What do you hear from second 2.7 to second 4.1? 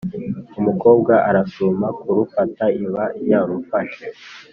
iba yarufashe.